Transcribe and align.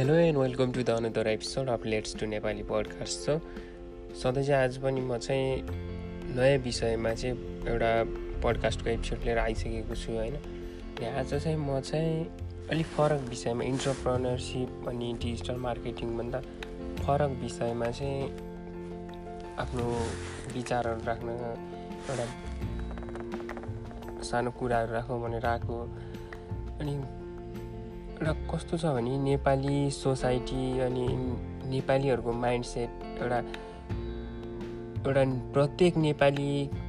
Hello 0.00 0.14
and 0.14 0.38
welcome 0.38 0.72
to 0.72 0.82
the 0.82 0.90
another 0.90 1.26
episode 1.28 1.68
of 1.68 1.84
let's 1.86 2.16
to 2.16 2.26
Nepali 2.26 2.62
podcast 2.62 3.18
so 3.18 3.40
सधैँ 4.22 4.44
चाहिँ 4.44 4.64
आज 4.64 4.78
पनि 4.78 5.00
म 5.00 5.18
चाहिँ 5.18 5.62
नयाँ 6.36 6.58
विषयमा 6.58 7.14
चाहिँ 7.14 7.66
एउटा 7.68 8.04
पडकास्टको 8.40 8.90
एपिसोड 8.90 9.18
लिएर 9.18 9.38
आइसकेको 9.38 9.94
छु 9.94 10.12
होइन? 10.12 10.34
अनि 10.34 11.06
आज 11.06 11.34
चाहिँ 11.34 11.56
म 11.56 11.80
चाहिँ 11.80 12.24
अलिक 12.70 12.86
फरक 12.86 13.20
विषयमा 13.20 13.64
इन्टरप्रोनरसिप 13.64 14.88
अनि 14.88 15.12
डिजिटल 15.12 15.54
मार्केटिङभन्दा 15.54 16.40
फरक 17.04 17.30
विषयमा 17.42 17.90
चाहिँ 17.90 18.22
आफ्नो 19.58 19.84
विचारहरू 20.54 21.04
राख्न 21.04 21.28
एउटा 22.10 22.26
सानो 24.22 24.50
कुराहरू 24.50 24.92
राखौँ 24.92 25.22
भनेर 25.22 25.46
आएको 25.46 25.82
अनि 26.80 27.19
एउटा 28.20 28.32
कस्तो 28.52 28.76
छ 28.76 28.84
भने 28.84 29.12
नेपाली 29.18 29.90
सोसाइटी 29.90 30.80
अनि 30.80 31.06
नेपालीहरूको 31.70 32.32
माइन्डसेट 32.32 32.90
एउटा 33.20 33.38
एउटा 35.00 35.22
प्रत्येक 35.52 35.96
नेपालीहरूको 35.96 36.88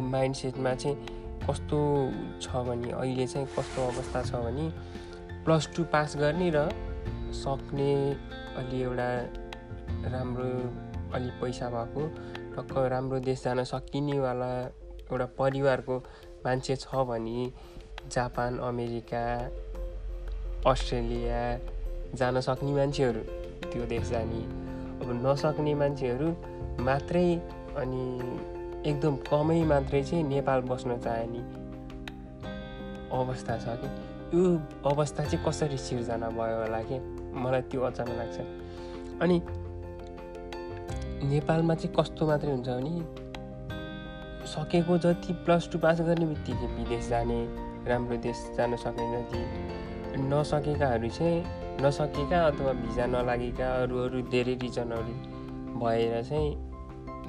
माइन्डसेटमा 0.00 0.72
चाहिँ 0.74 0.96
कस्तो 1.44 1.78
छ 2.40 2.44
भने 2.68 2.90
अहिले 2.92 3.26
चाहिँ 3.26 3.46
कस्तो 3.58 3.80
अवस्था 3.86 4.22
छ 4.22 4.32
भने 4.44 4.66
प्लस 5.44 5.68
टू 5.76 5.84
पास 5.92 6.10
गर्ने 6.16 6.48
र 6.56 6.58
सक्ने 7.36 7.92
अलि 8.56 8.78
एउटा 8.82 9.10
राम्रो 10.08 10.50
अलि 11.14 11.30
पैसा 11.40 11.66
भएको 11.68 12.02
टक्क 12.56 12.72
राम्रो 12.90 13.18
देश 13.28 13.38
जान 13.44 13.58
सकिनेवाला 13.66 14.52
एउटा 15.12 15.26
परिवारको 15.38 15.96
मान्छे 16.44 16.74
छ 16.78 16.88
भने 17.04 17.40
जापान 18.08 18.52
अमेरिका 18.64 19.24
अस्ट्रेलिया 20.66 21.58
जान 22.14 22.40
सक्ने 22.40 22.72
मान्छेहरू 22.72 23.20
त्यो 23.70 23.86
देश 23.86 24.08
जाने। 24.08 24.42
अब 25.02 25.08
नसक्ने 25.26 25.74
मान्छेहरू 25.74 26.28
मात्रै 26.84 27.34
अनि 27.76 28.02
एकदम 28.90 29.16
कमै 29.16 29.62
मात्रै 29.64 30.02
चाहिँ 30.02 30.24
नेपाल 30.24 30.60
बस्न 30.60 30.98
चाहने 30.98 31.38
अवस्था 33.12 33.56
छ 33.58 33.76
कि? 33.80 33.88
यो 34.34 34.58
अवस्था 34.90 35.24
चाहिँ 35.24 35.44
कसरी 35.46 35.78
सिर्जना 35.78 36.28
भयो 36.28 36.56
होला 36.60 36.82
कि? 36.82 36.98
मलाई 37.38 37.62
त्यो 37.62 37.82
अचम्म 37.82 38.12
लाग्छ। 38.18 38.38
अनि 39.22 39.40
नेपालमा 41.28 41.74
चाहिँ 41.74 41.94
कस्तो 41.96 42.26
मात्रै 42.26 42.50
हुन्छ 42.50 42.68
भने 42.68 43.26
सकेको 44.46 44.98
जति 44.98 45.32
प्लस 45.32 45.68
टू 45.72 45.78
पास 45.78 46.00
गर्ने 46.00 46.26
बित्तिकै 46.26 46.66
विदेश 46.66 47.08
जाने 47.08 47.38
राम्रो 47.88 48.16
देश 48.16 48.50
जान 48.56 48.76
सक्ने 48.76 49.22
जति 49.22 49.77
नसकेकाहरू 50.20 51.08
चाहिँ 51.08 51.44
नसकेका 51.82 52.38
अथवा 52.46 52.72
भिजा 52.72 53.06
नलागेका 53.06 53.66
अरू 53.82 53.98
अरू 53.98 54.20
धेरै 54.30 54.54
रिजनहरू 54.62 55.14
भएर 55.78 56.22
चाहिँ 56.22 56.50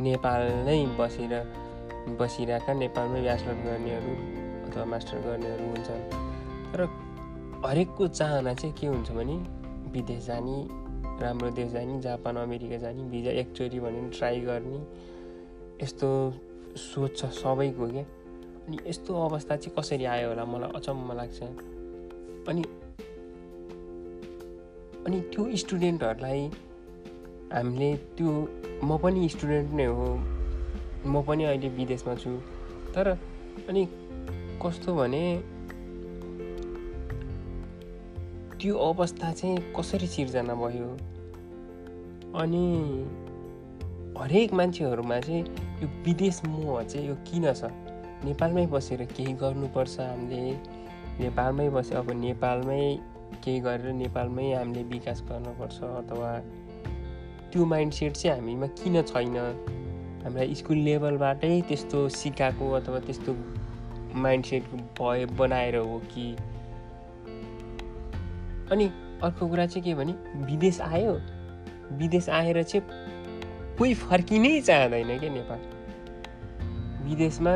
नेपाल 0.01 0.41
नै 0.65 0.79
बसेर 0.99 1.33
बसिरहेका 2.19 2.73
नेपालमै 2.73 3.21
ब्याचलर 3.21 3.57
गर्नेहरू 3.65 4.13
अथवा 4.65 4.85
मास्टर 4.85 5.17
गर्नेहरू 5.21 5.65
हुन्छन्। 5.69 6.03
तर 6.73 6.81
हरेकको 7.65 8.07
चाहना 8.07 8.53
चाहिँ 8.53 8.75
के 8.79 8.87
हुन्छ 8.87 9.11
भने 9.11 9.35
विदेश 9.93 10.25
जाने 10.25 10.57
राम्रो 11.21 11.49
देश 11.51 11.71
जाने 11.71 11.99
जापान 12.01 12.35
अमेरिका 12.37 12.77
जाने 12.77 13.03
भिजा 13.13 13.31
एकचोटि 13.41 13.79
भनेर 13.79 14.09
ट्राई 14.17 14.39
गर्ने 14.41 14.79
यस्तो 15.83 16.09
सोच 16.77 17.17
छ 17.17 17.25
सबैको 17.37 17.87
क्या। 17.87 18.03
अनि 18.67 18.77
यस्तो 18.87 19.11
अवस्था 19.25 19.55
चाहिँ 19.55 19.75
कसरी 19.77 20.05
आयो 20.05 20.29
होला 20.29 20.45
मलाई 20.45 20.71
अचम्म 20.75 21.13
लाग्छ। 21.17 21.41
अनि 22.49 22.63
अनि 25.05 25.19
त्यो 25.21 25.55
स्टुडेन्टहरूलाई 25.55 26.49
हामीले 27.53 27.95
त्यो 28.17 28.31
म 28.83 28.97
पनि 28.97 29.29
स्टुडेन्ट 29.29 29.73
नै 29.73 29.85
हो 29.85 30.07
म 31.05 31.21
पनि 31.21 31.43
अहिले 31.43 31.69
विदेशमा 31.69 32.15
छु। 32.15 32.31
तर 32.95 33.07
अनि 33.69 33.85
कस्तो 34.61 34.95
भने 34.95 35.23
त्यो 38.61 38.75
अवस्था 38.77 39.31
चाहिँ 39.33 39.57
कसरी 39.79 40.07
सिर्जना 40.07 40.53
भयो? 40.53 40.89
अनि 42.35 42.65
हरेक 44.17 44.53
मान्छेहरूमा 44.53 45.19
चाहिँ 45.19 45.43
यो 45.81 45.87
विदेश 46.05 46.41
मोह 46.45 46.83
चाहिँ 46.83 47.07
यो 47.07 47.15
किन 47.15 47.53
छ? 47.53 47.63
नेपालमै 48.25 48.65
बसेर 48.65 49.03
केही 49.05 49.33
गर्नुपर्छ 49.33 49.99
हामीले 49.99 50.51
नेपालमै 51.19 51.69
बसे 51.69 51.95
अब 51.95 52.11
नेपालमै 52.11 52.97
केही 53.43 53.59
गरेर 53.59 53.91
नेपालमै 53.93 54.53
हामीले 54.53 54.83
विकास 54.83 55.21
गर्नुपर्छ 55.21 55.83
अथवा 55.83 56.37
त्यो 57.51 57.65
माइन्डसेट 57.65 58.13
चाहिँ 58.13 58.39
हामीमा 58.39 58.67
किन 58.67 59.01
छैन? 59.01 59.37
हामीलाई 60.23 60.55
स्कुल 60.55 60.77
लेभलबाटै 60.77 61.61
त्यस्तो 61.61 62.09
सिकाएको 62.09 62.71
अथवा 62.71 62.99
त्यस्तो 62.99 63.35
माइन्डसेट 64.15 64.63
भए 65.01 65.25
बनाएर 65.25 65.75
हो 65.75 65.99
कि? 65.99 66.35
अनि 68.71 68.91
अर्को 69.23 69.47
कुरा 69.47 69.65
चाहिँ 69.65 69.83
के 69.83 69.95
भने 69.95 70.13
विदेश 70.45 70.81
आयो। 70.81 71.13
विदेश 71.91 72.29
आएर 72.29 72.63
चाहिँ 72.63 72.85
कोही 73.77 73.93
फर्किनै 73.93 74.61
चाहँदैन 74.61 75.19
क्या 75.19 75.29
नेपाल। 75.29 75.59
विदेशमा 77.09 77.51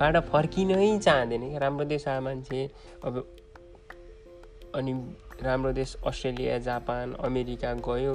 बाट 0.00 0.16
फर्किनै 0.16 0.98
चाहँदैन। 0.98 1.48
क्या 1.48 1.58
राम्रो 1.58 1.84
देश 1.84 2.08
आयो 2.08 2.20
मान्छे 2.20 2.70
अब 3.04 3.35
अनि 4.76 4.92
राम्रो 5.42 5.72
देश 5.72 5.96
अस्ट्रेलिया 6.06 6.58
जापान 6.58 7.12
अमेरिका 7.24 7.72
गयो 7.86 8.14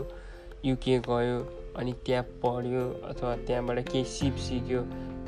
युके 0.66 0.98
गयो 1.08 1.38
अनि 1.78 1.94
त्यहाँ 2.06 2.24
पढ्यो 2.44 2.84
अथवा 3.10 3.36
त्यहाँबाट 3.48 3.80
केही 3.90 4.04
सिप 4.06 4.36
सिक्यो। 4.48 4.82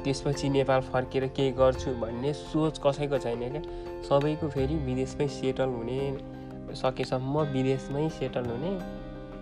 त्यसपछि 0.04 0.50
नेपाल 0.50 0.82
फर्केर 0.82 1.26
केही 1.28 1.52
गर्छु 1.52 1.92
भन्ने 1.96 2.34
सोच 2.34 2.80
कसैको 2.86 3.18
छैन 3.18 3.50
क्या 3.50 3.62
सबैको 4.10 4.50
फेरि 4.50 4.76
विदेशमै 4.86 5.28
सेटल 5.28 5.70
हुने 5.70 6.00
सकेसम्म 6.76 7.42
विदेशमै 7.54 8.08
सेटल 8.10 8.46
हुने 8.46 8.72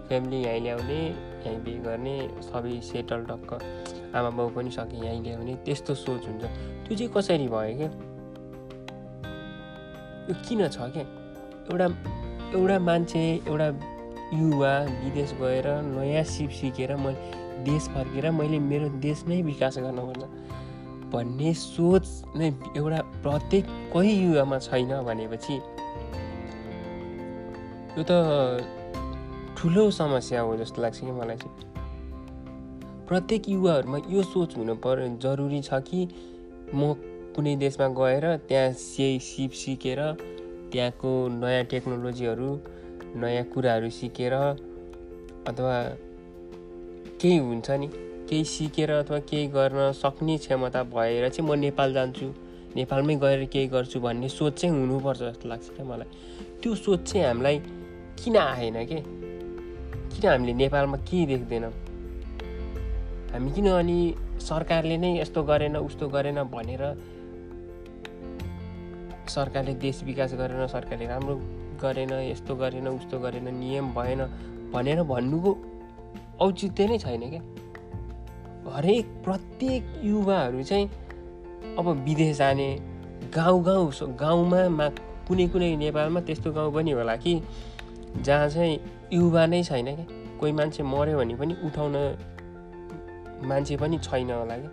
फ्यामिली 0.07 0.41
यहीँ 0.43 0.61
ल्याउने 0.61 0.99
यहीँ 1.45 1.59
बिहे 1.63 1.79
गर्ने 1.79 2.15
सबै 2.43 2.79
सेटल 2.83 3.25
टक्क 3.25 3.53
आमा 4.15 4.29
बाउ 4.29 4.49
पनि 4.55 4.71
सके 4.71 5.05
यहीँ 5.05 5.21
ल्याउने 5.23 5.55
त्यस्तो 5.65 5.95
सोच 5.95 6.27
हुन्छ। 6.27 6.43
त्यो 6.43 6.97
चाहिँ 6.97 7.11
कसरी 7.15 7.47
भयो 7.47 7.77
क्या 7.77 7.89
यो 10.29 10.35
किन 10.47 10.67
छ 10.67 10.91
क्या 10.95 11.05
एउटा 11.71 11.87
एउटा 12.55 12.79
मान्छे 12.79 13.23
एउटा 13.47 13.67
युवा 14.33 14.73
विदेश 15.03 15.33
गएर 15.41 15.67
नयाँ 15.83 16.23
सिप 16.23 16.49
सिकेर 16.49 16.95
म 16.95 17.13
देश 17.63 17.87
फर्केर 17.87 18.29
मैले 18.31 18.59
मेरो 18.59 18.89
देश 18.99 19.23
नै 19.27 19.41
विकास 19.41 19.77
गर्नुपर्छ 19.77 20.23
भन्ने 21.13 21.53
सोच 21.53 22.07
नै 22.35 22.47
एउटा 22.77 23.01
प्रत्येक 23.23 23.65
कोही 23.93 24.11
युवामा 24.23 24.57
छैन 24.59 24.91
भनेपछि 25.01 25.55
यो 27.97 28.03
त 28.09 28.11
ठुलो 29.57 29.89
समस्या 29.91 30.41
हो 30.41 30.55
जस्तो 30.57 30.81
लाग्छ 30.81 30.99
कि 30.99 31.11
मलाई 31.11 31.37
चाहिँ। 31.37 31.55
प्रत्येक 33.07 33.49
युवाहरूमा 33.49 33.97
यो 34.09 34.23
सोच 34.23 34.57
हुनु 34.57 34.75
पर्यो 34.75 35.07
जरुरी 35.23 35.61
छ 35.61 35.79
कि 35.87 36.07
म 36.75 36.93
कुनै 37.35 37.55
देशमा 37.55 37.87
गएर 37.99 38.25
त्यहाँ 38.49 38.71
सिप 38.73 39.51
सिकेर 39.51 39.99
त्यहाँको 40.71 41.11
नयाँ 41.27 41.63
टेक्नोलोजीहरू 41.63 42.49
नयाँ 43.15 43.43
कुराहरू 43.43 43.89
सिकेर 43.89 44.33
अथवा 45.47 45.75
केही 47.21 47.37
हुन्छ 47.37 47.69
नि? 47.71 47.87
केही 48.29 48.43
सिकेर 48.43 48.91
अथवा 48.91 49.19
केही 49.19 49.47
गर्न 49.47 49.91
सक्ने 49.91 50.37
क्षमता 50.37 50.83
भएर 50.83 51.29
चाहिँ 51.29 51.49
म 51.49 51.59
नेपाल 51.59 51.93
जान्छु। 51.93 52.27
नेपालमै 52.75 53.15
गएर 53.15 53.45
केही 53.45 53.67
गर्छु 53.67 53.99
भन्ने 53.99 54.29
सोच 54.29 54.53
चाहिँ 54.53 54.75
हुनुपर्छ 54.79 55.19
जस्तो 55.19 55.49
लाग्छ 55.49 55.69
क्या 55.69 55.85
मलाई। 55.85 56.07
त्यो 56.63 56.75
सोच 56.75 56.99
चाहिँ 57.11 57.27
हामीलाई 57.27 57.57
किन 58.23 58.37
आएन 58.37 58.85
के? 58.85 58.99
किन 60.11 60.29
हामीले 60.29 60.53
नेपालमा 60.53 60.97
केही 60.97 61.25
देख्दैनौँ? 61.25 61.73
हामी 63.33 63.51
किन 63.51 63.67
अनि 63.67 63.99
सरकारले 64.39 64.97
नै 64.97 65.19
यस्तो 65.21 65.43
गरेन 65.43 65.77
उस्तो 65.77 66.07
गरेन 66.07 66.43
भनेर 66.43 66.83
सरकारले 69.31 69.73
देश 69.83 70.03
विकास 70.03 70.33
गरेन 70.33 70.67
सरकारले 70.67 71.05
राम्रो 71.07 71.35
गरेन 71.83 72.11
यस्तो 72.21 72.55
गरेन 72.55 72.87
उस्तो 72.87 73.19
गरेन 73.19 73.53
नियम 73.55 73.93
भएन 73.93 74.21
भनेर 74.73 75.03
भन्नुको 75.03 75.51
औचित्य 76.41 76.87
नै 76.87 76.97
छैन 76.97 77.23
क्या। 77.29 77.41
हरेक 78.73 79.05
प्रत्येक 79.23 79.83
युवाहरू 80.03 80.63
चाहिँ 80.63 80.89
अब 81.77 81.87
विदेश 82.05 82.37
जाने 82.37 82.69
गाउँ 83.35 83.63
गाउँ 83.63 84.15
गाउँमा 84.19 84.67
मा 84.69 84.87
कुनै 85.27 85.47
कुनै 85.47 85.75
नेपालमा 85.75 86.19
त्यस्तो 86.27 86.51
गाउँ 86.51 86.73
पनि 86.73 86.91
होला 86.91 87.15
कि 87.15 87.33
जहाँ 88.21 88.49
चाहिँ 88.49 88.79
युवा 89.13 89.45
नै 89.45 89.63
छैन 89.63 89.95
क्या। 89.95 90.05
कोही 90.39 90.51
मान्छे 90.51 90.83
मऱ्यो 90.83 91.17
भने 91.17 91.35
पनि 91.35 91.53
उठाउन 91.65 91.95
मान्छे 93.49 93.77
पनि 93.77 93.97
छैन 93.99 94.31
होला 94.31 94.57
क्या। 94.57 94.71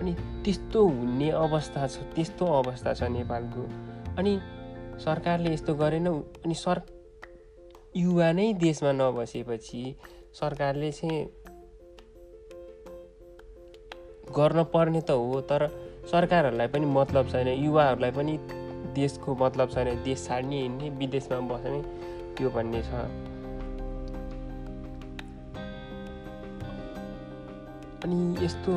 अनि 0.00 0.12
त्यस्तो 0.44 0.86
हुने 0.88 1.30
अवस्था 1.30 1.86
छ 1.86 2.02
त्यस्तो 2.14 2.46
अवस्था 2.58 2.92
छ 2.94 3.02
नेपालको। 3.16 3.62
अनि 4.18 4.38
सरकारले 5.04 5.52
यस्तो 5.52 5.74
गरेन 5.74 6.06
अनि 6.06 6.54
सर 6.54 6.80
युवा 7.96 8.30
नै 8.32 8.52
देशमा 8.62 8.92
नबसेपछि 8.92 9.82
सरकारले 10.40 10.90
चाहिँ 10.92 11.24
गर्न 14.36 14.62
पर्ने 14.72 15.00
त 15.00 15.10
हो 15.10 15.40
तर 15.50 15.66
सरकारहरूलाई 16.10 16.68
पनि 16.68 16.86
मतलब 16.86 17.28
छैन 17.28 17.48
युवाहरूलाई 17.48 18.10
पनि 18.10 18.38
देशको 18.94 19.34
मतलब 19.40 19.70
छैन 19.70 20.02
देश 20.04 20.26
छाड्ने 20.26 20.60
हिँड्ने 20.62 20.90
विदेशमा 20.98 21.38
बस्ने 21.48 21.80
त्यो 22.36 22.50
भन्ने 22.50 22.82
छ। 22.82 22.92
अनि 28.04 28.44
यस्तो 28.44 28.74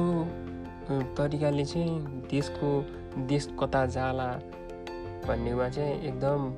तरिकाले 0.99 1.65
चाहिँ 1.65 1.99
देशको 2.31 2.85
देश 3.17 3.49
कता 3.59 3.85
जाला 3.85 4.27
भन्नेमा 5.27 5.69
चाहिँ 5.69 6.01
एकदम 6.01 6.53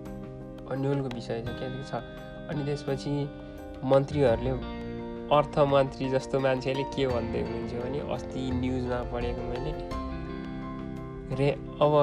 अन्यलको 0.71 1.15
विषय 1.15 1.41
चाहिँ 1.41 1.59
के 1.59 1.83
छ? 1.83 1.93
अनि 2.49 2.65
त्यसपछि 2.65 3.29
मन्त्रीहरूले 3.83 4.49
अर्थमन्त्री 5.35 6.09
जस्तो 6.09 6.39
मान्छेले 6.39 6.83
के 6.83 7.07
भन्दै 7.07 7.41
हुनुहुन्छ 7.41 7.73
भने 7.73 7.99
अस्ति 8.13 8.51
न्युजमा 8.51 9.03
पढेको 9.03 9.41
मैले 9.41 9.71
रे 11.35 11.51
अब 11.51 11.93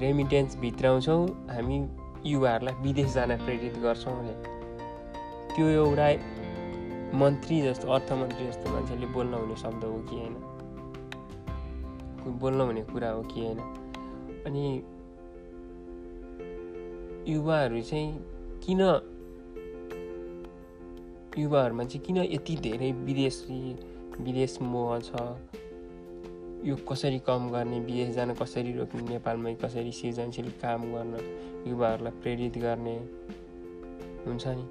रेमिटेन्स 0.00 0.56
भित्राउँछौँ 0.56 1.26
हामी 1.26 1.88
युवाहरूलाई 2.26 2.74
विदेश 2.74 3.14
जान 3.14 3.36
प्रेरित 3.36 3.78
गर्छौँ 3.78 4.28
त्यो 5.56 5.68
एउटा 5.68 6.08
मन्त्री 7.18 7.62
जस्तो 7.62 7.92
अर्थमन्त्री 7.92 8.46
जस्तो 8.46 8.70
मान्छेले 8.70 9.06
बोल्न 9.06 9.34
हुने 9.34 9.56
शब्द 9.56 9.84
हो 9.84 9.98
कि 9.98 10.16
होइन? 10.16 10.51
बोल्न 12.30 12.60
हुने 12.60 12.82
कुरा 12.82 13.10
हो 13.10 13.22
कि 13.22 13.46
होइन? 13.46 13.58
अनि 14.46 14.82
युवाहरू 17.32 17.80
चाहिँ 17.80 18.24
किन 18.64 18.80
युवाहरूमा 21.38 21.84
चाहिँ 21.84 22.06
किन 22.06 22.16
यति 22.16 22.56
धेरै 22.56 22.92
विदेशी 22.92 23.74
विदेश 24.20 24.58
मोह 24.62 24.98
छ? 24.98 25.10
यो 26.64 26.76
कसरी 26.76 27.18
कम 27.18 27.50
गर्ने 27.50 27.80
विदेश 27.80 28.14
जान 28.14 28.34
कसरी 28.34 28.72
रोक्ने 28.72 29.02
नेपालमै 29.02 29.54
कसरी 29.54 29.92
सृजनशील 29.92 30.50
काम 30.50 30.82
गर्न 30.82 31.16
युवाहरूलाई 31.66 32.12
प्रेरित 32.22 32.58
गर्ने 32.58 32.96
हुन्छ 34.26 34.44
नि? 34.46 34.68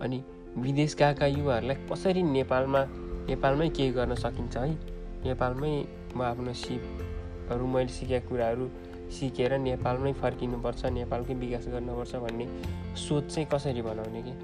अनि 0.00 0.24
विदेश 0.56 0.96
गएका 0.96 1.26
युवाहरूलाई 1.26 1.76
कसरी 1.76 2.22
नेपालमा 2.22 2.84
नेपालमै 3.26 3.68
केही 3.68 3.90
गर्न 3.90 4.14
सकिन्छ 4.14 4.56
है? 4.56 4.93
नेपालमै 5.24 5.84
म 6.16 6.22
आफ्नो 6.22 6.52
सिपहरू 6.52 7.66
मैले 7.66 7.88
सिकेका 7.88 8.28
कुराहरू 8.28 8.68
सिकेर 9.10 9.58
नेपालमै 9.58 10.12
फर्किनुपर्छ 10.12 10.84
नेपालकै 10.84 11.34
विकास 11.34 11.68
गर्नुपर्छ 11.68 12.16
भन्ने 12.16 12.46
सोच 12.96 13.24
चाहिँ 13.34 13.48
कसरी 13.52 13.82
बनाउने 13.82 14.22
कि? 14.22 14.34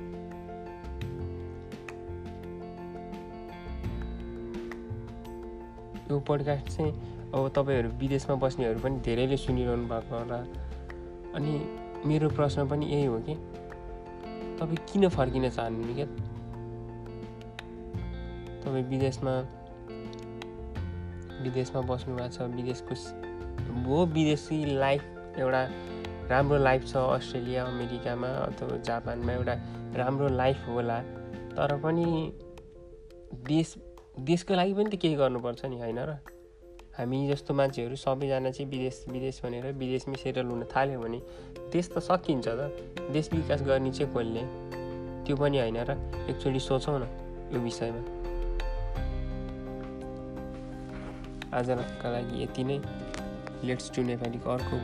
यो 6.11 6.21
पोडकास्ट 6.21 6.67
चाहिँ 6.67 6.93
अब 7.35 7.49
तपाईँहरू 7.49 7.88
विदेशमा 7.88 8.37
बस्नेहरू 8.37 8.81
पनि 8.81 9.00
धेरैले 9.00 9.37
सुनिरहनु 9.37 9.87
भएको 9.88 10.19
होला। 10.19 10.38
अनि 11.35 11.53
मेरो 12.06 12.29
प्रश्न 12.29 12.69
पनि 12.69 12.87
यही 12.87 13.05
हो 13.05 13.19
कि 13.19 13.35
तपाईँ 14.59 14.76
किन 14.93 15.09
फर्किन 15.09 15.49
चाहनुहुने 15.50 15.94
क्या? 15.94 16.06
तपाईँ 18.62 18.85
विदेशमा 18.85 19.60
विदेशमा 21.43 21.81
बस्नु 21.81 22.17
भएको 22.17 22.29
छ 22.29 22.43
विदेशको 22.55 22.95
हो 23.89 24.07
विदेशी 24.07 24.65
लाइफ 24.79 25.03
एउटा 25.39 25.63
राम्रो 26.31 26.59
लाइफ 26.59 26.87
छ 26.87 26.97
अस्ट्रेलिया 26.97 27.65
अमेरिकामा 27.65 28.29
अथवा 28.29 28.77
जापानमा 28.77 29.33
एउटा 29.33 29.55
राम्रो 29.97 30.29
लाइफ 30.29 30.69
होला। 30.69 30.99
तर 31.51 31.77
पनि 31.77 32.07
देश 33.49 33.75
देशको 34.21 34.55
लागि 34.55 34.75
पनि 34.75 34.91
त 34.91 35.01
केही 35.01 35.15
गर्नुपर्छ 35.15 35.65
नि 35.65 35.79
होइन 35.81 35.99
र? 35.99 36.19
हामी 36.99 37.29
जस्तो 37.29 37.55
मान्छेहरू 37.55 37.97
सबैजना 37.97 38.51
चाहिँ 38.51 38.71
विदेश 38.71 39.05
विदेश 39.09 39.41
भनेर 39.45 39.73
विदेशमै 39.73 40.17
सेटल 40.17 40.47
हुन 40.47 40.65
थाल्यो 40.77 41.01
भने 41.01 41.21
देश 41.73 41.91
त 41.91 41.99
सकिन्छ 41.99 42.49
त। 42.49 42.71
देश 43.11 43.33
विकास 43.33 43.63
गर्ने 43.63 43.91
चाहिँ 43.91 44.13
कसले? 44.15 44.43
त्यो 45.27 45.37
पनि 45.37 45.59
होइन 45.59 45.77
र 45.77 45.99
एकचोटि 46.31 46.61
सोचौँ 46.61 46.99
न 47.01 47.05
यो 47.55 47.61
विषयमा। 47.61 48.20
आजका 51.55 52.11
लागि 52.11 52.43
यति 52.43 52.64
नै। 52.64 52.81
लेट्स 53.64 53.91
टु 53.94 54.02
नेपालीको 54.02 54.50
अर्को 54.50 54.76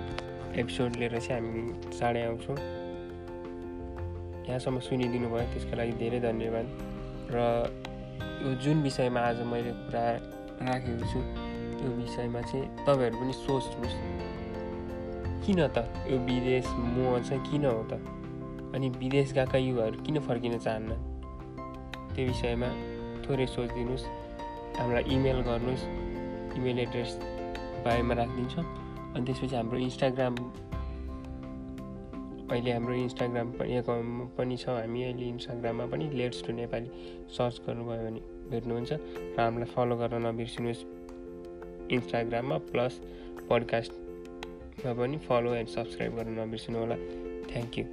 एपिसोड 0.61 0.97
लिएर 0.97 1.19
चाहिँ 1.21 1.43
हामी 1.43 1.63
चाँडै 1.99 2.23
आउँछौँ। 2.27 2.57
यहाँसम्म 4.49 4.79
सुनिदिनु 4.81 5.29
भयो 5.31 5.47
त्यसको 5.53 5.77
लागि 5.77 5.93
धेरै 5.93 6.21
धन्यवाद। 6.21 6.67
र 7.31 7.39
यो 8.43 8.55
जुन 8.63 8.83
विषयमा 8.83 9.21
आज 9.21 9.41
मैले 9.47 9.73
कुरा 9.87 10.05
राखेको 10.67 11.07
छु 11.13 11.21
त्यो 11.79 11.91
विषयमा 11.97 12.41
चाहिँ 12.41 12.67
तपाईँहरू 12.87 13.17
पनि 13.21 13.33
सोच्नुहोस्। 13.33 13.97
किन 15.47 15.61
त 15.67 15.87
यो 16.11 16.19
विदेश 16.19 16.67
मोह 16.67 17.19
चाहिँ 17.23 17.43
किन 17.51 17.65
हो 17.65 17.83
त? 17.91 18.03
अनि 18.75 18.89
विदेश 18.99 19.33
गएका 19.33 19.59
युवाहरू 19.59 20.03
किन 20.03 20.19
फर्किन 20.21 20.59
चाहन्न? 20.59 20.91
त्यो 22.15 22.27
विषयमा 22.27 22.69
थोरै 23.23 23.47
सोचिदिनुहोस् 23.47 24.07
हामीलाई 24.79 25.05
इमेल 25.15 25.41
गर्नुहोस्। 25.43 26.06
इमेल 26.57 26.79
एड्रेस 26.79 27.11
बायोमा 27.85 28.15
राखिदिन्छौँ। 28.15 28.65
अनि 29.15 29.25
त्यसपछि 29.27 29.55
हाम्रो 29.57 29.79
इन्स्टाग्राम 29.79 30.35
अहिले 32.51 32.71
हाम्रो 32.73 32.95
इन्स्टाग्राम 32.95 33.47
पनि 34.39 34.57
छ। 34.57 34.69
हामी 34.69 35.03
अहिले 35.03 35.27
इन्स्टाग्राममा 35.29 35.87
पनि 35.93 36.05
लेट्स 36.15 36.43
टु 36.47 36.53
नेपाली 36.53 36.89
सर्च 37.37 37.61
गर्नुभयो 37.67 38.03
भने 38.07 38.21
भेट्नुहुन्छ। 38.51 38.93
र 38.93 39.41
हामीलाई 39.41 39.69
फलो 39.75 39.97
गर्न 40.01 40.27
नबिर्सिनुहोस्। 40.27 40.83
इन्स्टाग्राममा 41.97 42.57
प्लस 42.71 43.01
पडकास्टमा 43.51 44.93
पनि 45.01 45.17
फलो 45.27 45.55
एन्ड 45.55 45.69
सब्सक्राइब 45.69 46.13
गर्न 46.17 46.39
नबिर्सिनु 46.41 46.79
होला 46.79 46.97
थ्याङ्क 47.51 47.79
यू 47.79 47.85